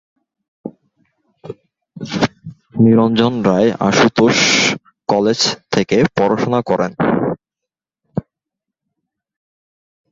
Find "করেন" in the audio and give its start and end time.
6.61-6.91